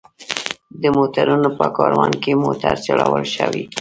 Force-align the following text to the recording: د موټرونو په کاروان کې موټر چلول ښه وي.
د 0.81 0.83
موټرونو 0.97 1.49
په 1.57 1.65
کاروان 1.77 2.11
کې 2.23 2.31
موټر 2.45 2.75
چلول 2.85 3.23
ښه 3.33 3.45
وي. 3.53 3.63